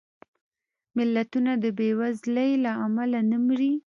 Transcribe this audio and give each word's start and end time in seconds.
ملتونه 0.97 1.51
د 1.63 1.65
بېوزلۍ 1.77 2.51
له 2.63 2.71
امله 2.85 3.19
نه 3.29 3.37
مري 3.45 3.71